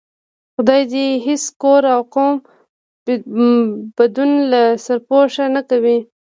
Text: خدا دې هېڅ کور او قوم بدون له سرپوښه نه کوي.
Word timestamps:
خدا 0.53 0.77
دې 0.91 1.05
هېڅ 1.25 1.43
کور 1.61 1.81
او 1.93 2.01
قوم 2.13 2.33
بدون 3.97 4.29
له 4.51 4.61
سرپوښه 4.85 5.45
نه 5.55 5.61
کوي. 5.69 5.97